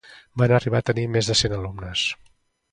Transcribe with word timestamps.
Van 0.41 0.53
arribar 0.57 0.79
a 0.79 0.85
tenir 0.87 1.05
més 1.17 1.31
de 1.33 1.37
cent 1.43 1.57
alumnes. 1.61 2.09